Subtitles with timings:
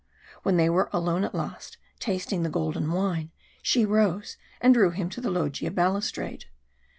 [0.41, 3.29] When they were alone at last, tasting the golden wine,
[3.61, 6.45] she rose and drew him to the loggia balustrade.